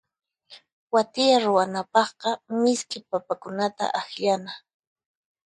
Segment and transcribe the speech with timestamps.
[0.93, 2.29] Wathiya ruwanapaqqa
[2.61, 4.51] misk'i papakunata akllana.